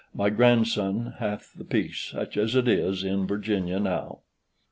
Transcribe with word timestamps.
My 0.15 0.31
grandson 0.31 1.13
hath 1.19 1.53
the 1.53 1.63
piece, 1.63 2.05
such 2.05 2.35
as 2.35 2.55
it 2.55 2.67
is, 2.67 3.03
in 3.03 3.27
Virginia 3.27 3.79
now. 3.79 4.21